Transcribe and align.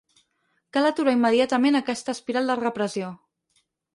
Cal 0.77 0.87
aturar 0.89 1.13
immediatament 1.17 1.77
aquesta 1.81 2.15
espiral 2.19 2.51
de 2.53 2.57
repressió. 2.63 3.13